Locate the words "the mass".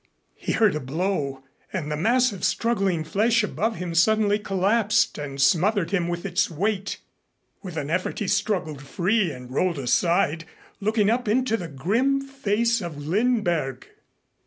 1.91-2.31